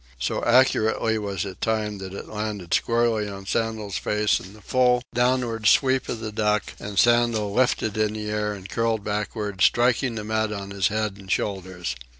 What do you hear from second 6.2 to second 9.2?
the duck, and Sandel lifted in the air and curled